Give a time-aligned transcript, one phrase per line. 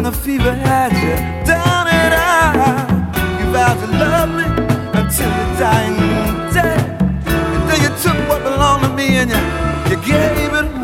[0.00, 1.14] when the fever had you
[1.44, 2.88] down and out.
[3.38, 4.46] You vowed to love me
[4.98, 5.96] until your dying
[6.56, 6.76] day.
[7.68, 9.40] Then you took what belonged to me and you,
[9.90, 10.79] you gave it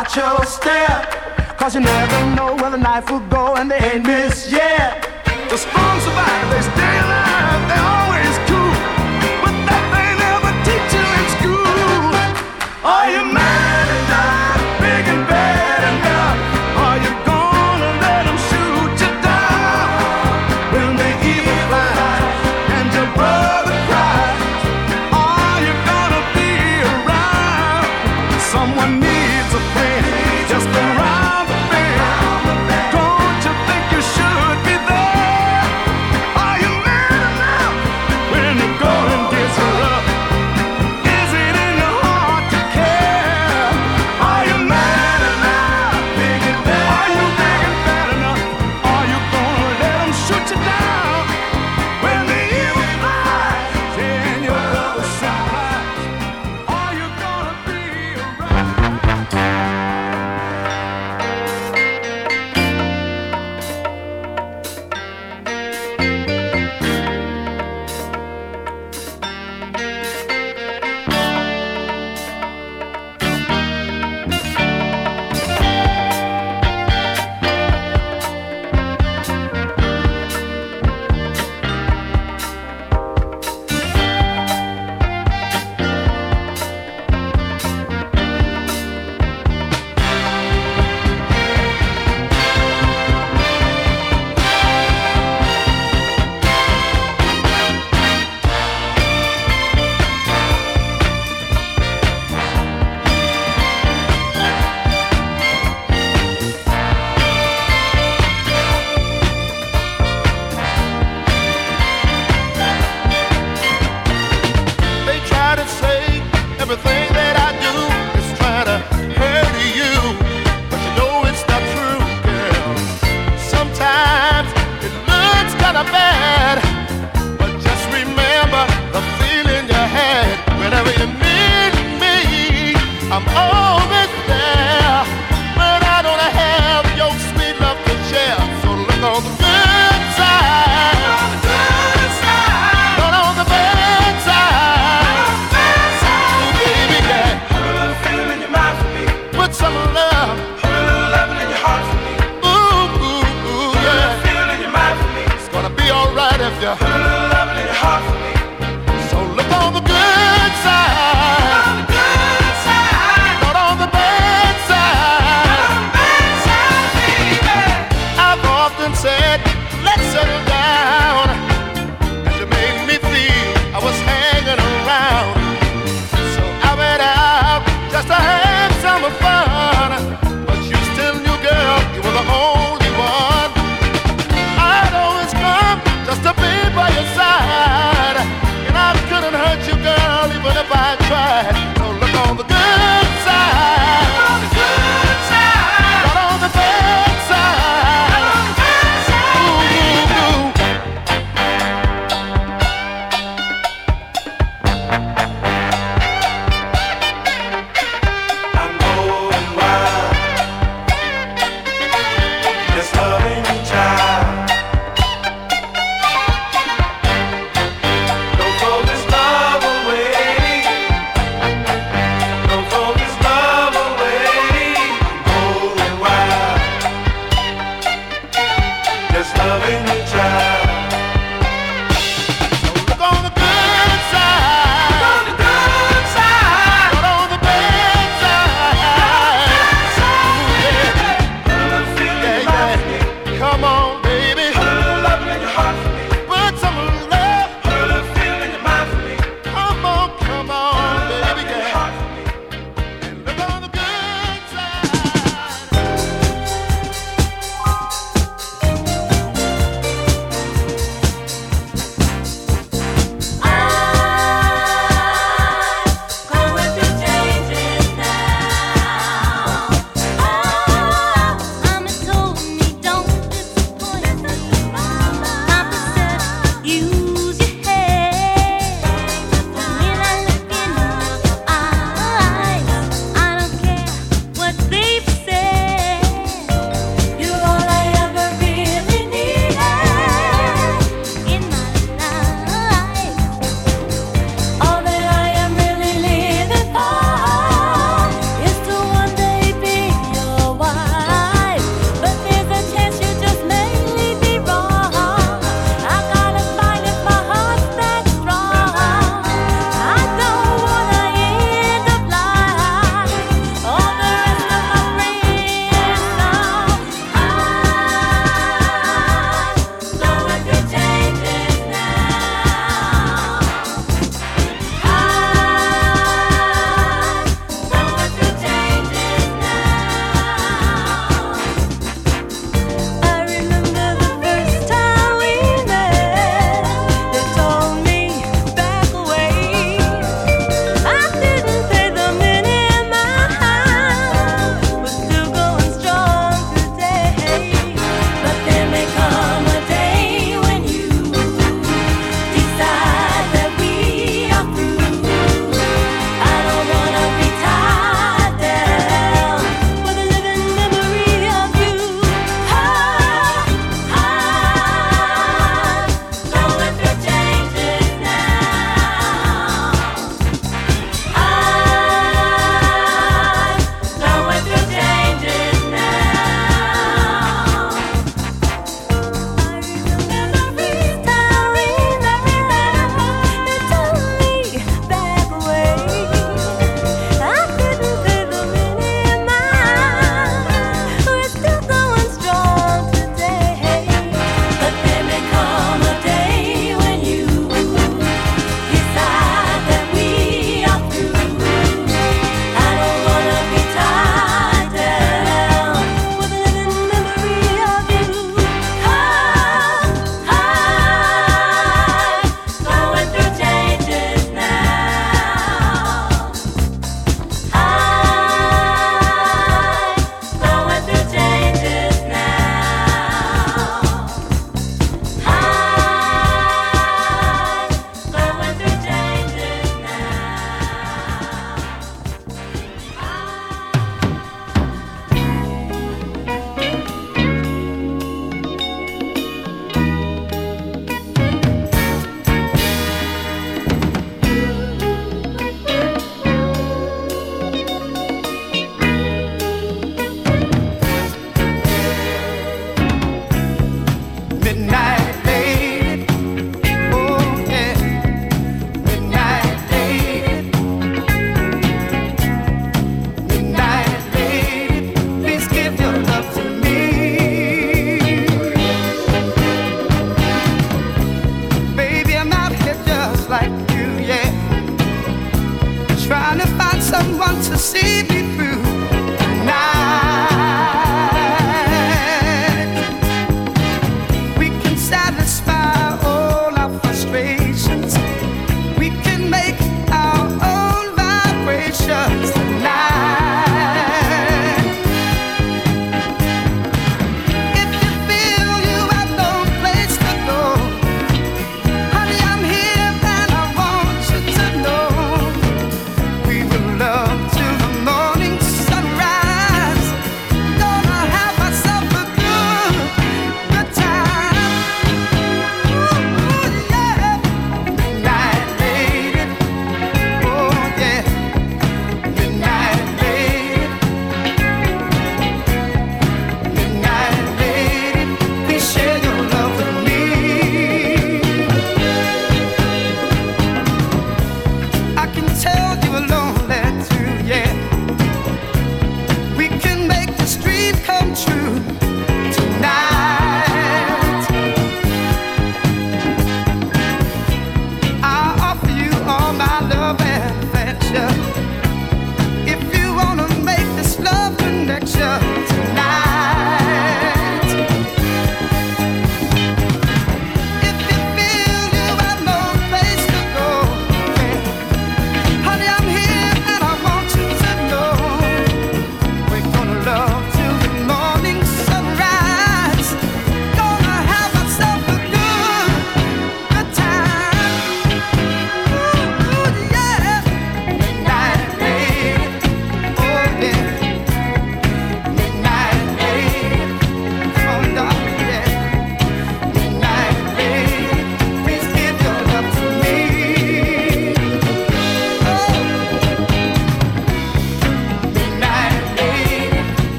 [0.00, 1.58] watch your step.
[1.58, 5.06] Cause you never know where the knife will go and they ain't missed yet.
[5.50, 5.58] The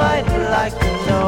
[0.00, 1.19] might like to know,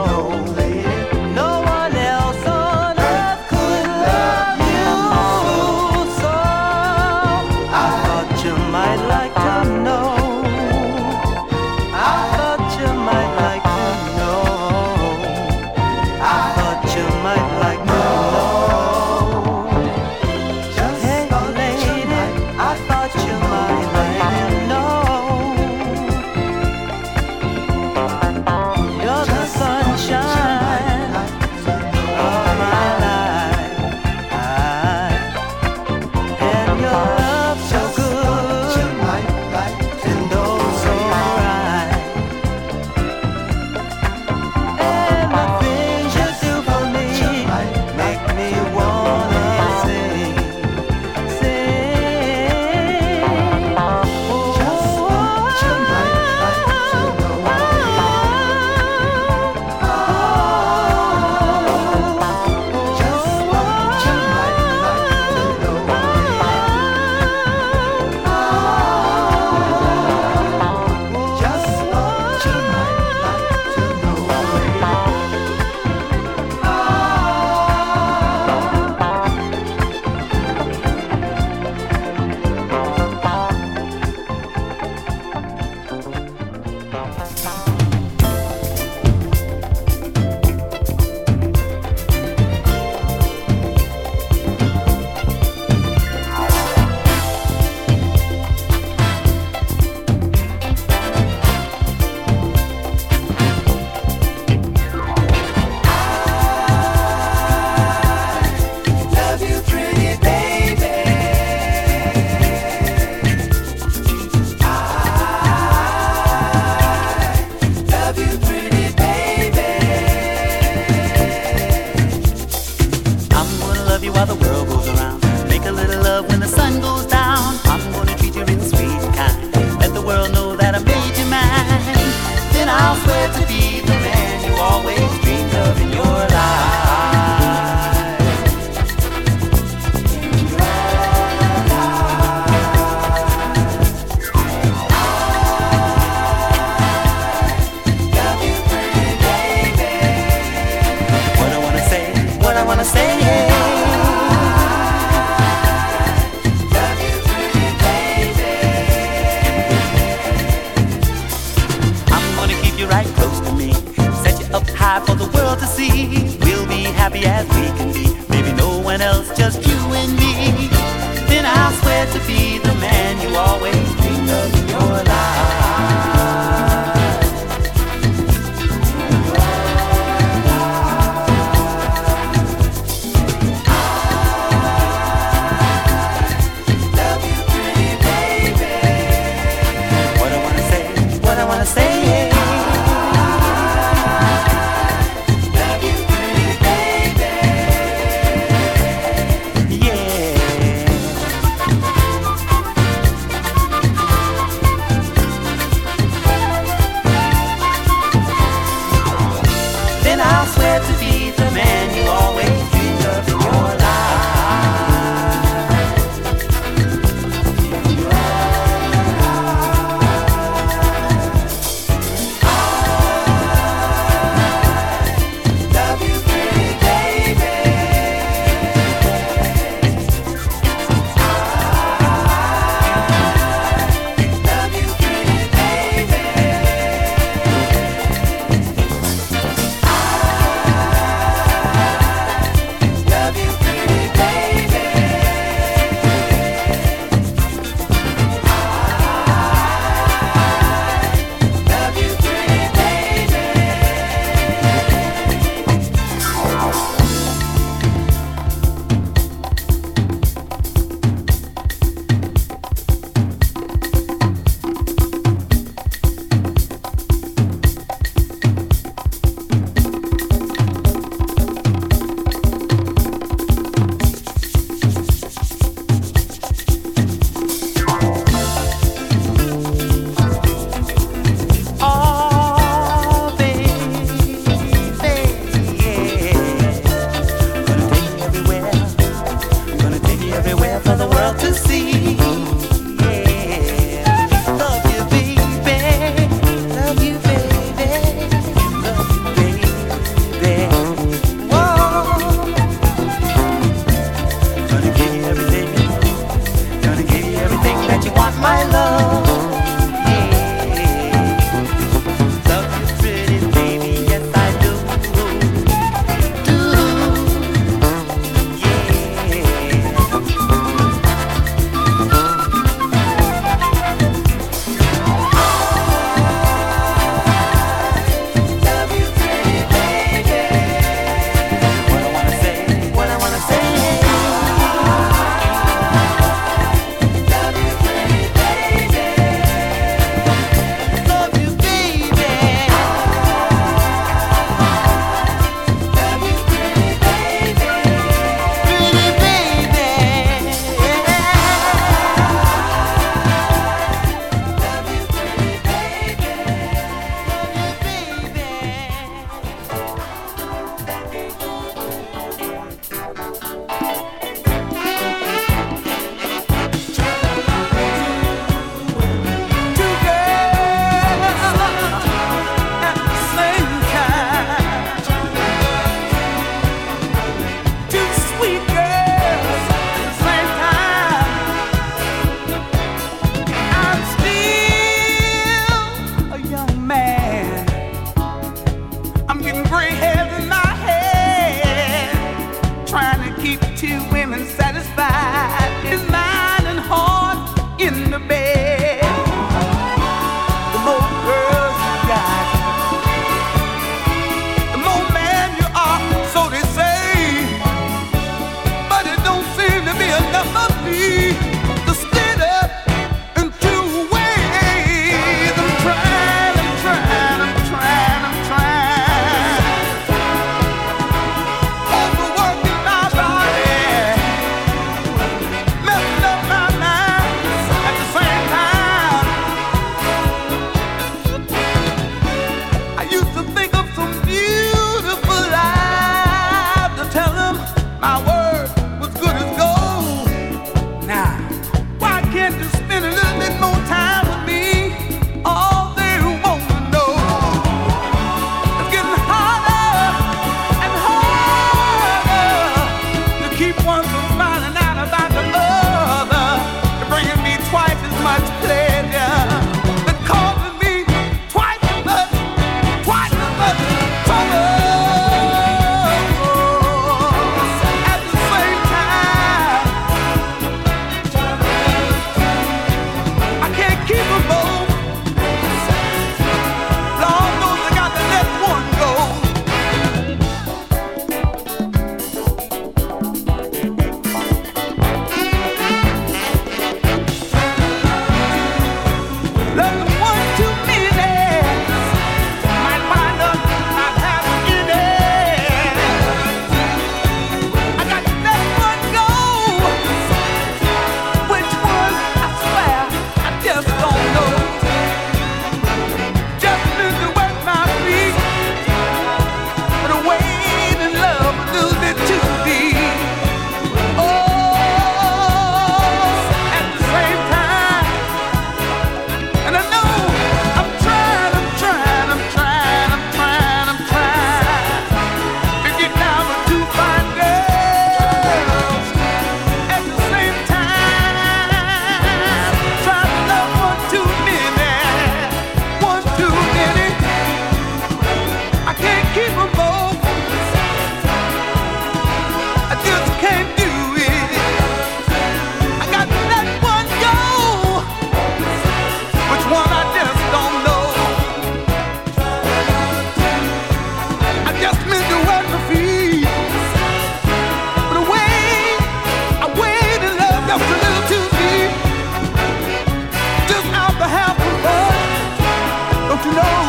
[453.63, 454.22] keep on.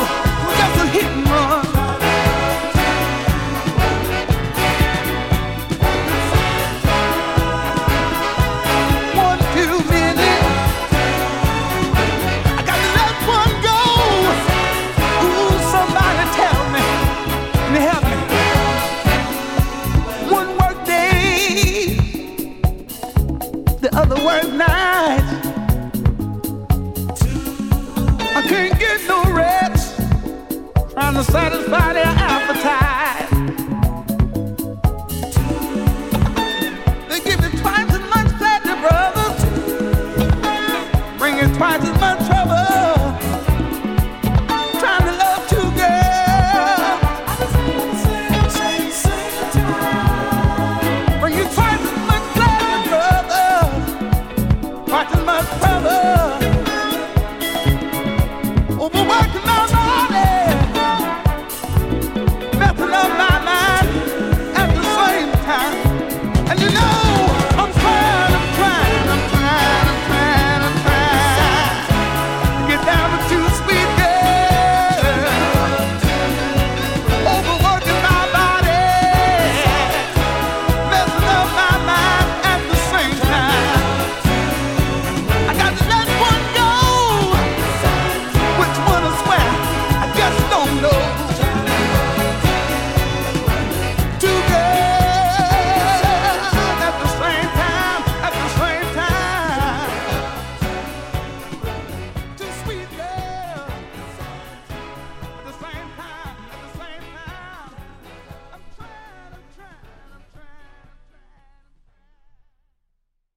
[0.04, 1.73] Just a hit and run.